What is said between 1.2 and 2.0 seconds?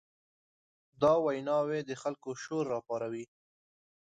ویناوې د